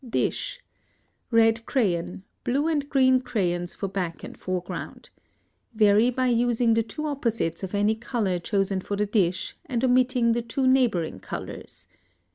Dish. 0.09 0.59
Red 1.29 1.63
crayon, 1.67 2.23
blue 2.43 2.67
and 2.67 2.89
green 2.89 3.19
crayons 3.19 3.75
for 3.75 3.87
back 3.87 4.23
and 4.23 4.35
foreground. 4.35 5.11
Vary 5.75 6.09
by 6.09 6.25
using 6.25 6.73
the 6.73 6.81
two 6.81 7.05
opposites 7.05 7.61
of 7.61 7.75
any 7.75 7.93
color 7.93 8.39
chosen 8.39 8.81
for 8.81 8.95
the 8.95 9.05
dish 9.05 9.55
and 9.67 9.83
omitting 9.83 10.31
the 10.31 10.41
two 10.41 10.65
neighboring 10.65 11.19
colors. 11.19 11.85